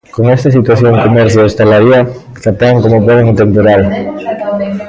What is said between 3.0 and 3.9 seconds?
poden o temporal.